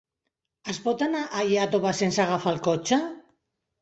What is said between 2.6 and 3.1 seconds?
cotxe?